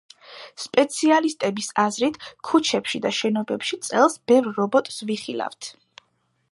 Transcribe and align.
სპეციალისტების 0.61 1.67
აზრით, 1.83 2.17
ქუჩებში 2.49 3.03
და 3.05 3.13
შენობებში 3.19 3.81
წელს 3.89 4.19
ბევრ 4.33 4.53
რობოტს 4.61 5.01
ვიხილავთ. 5.13 5.71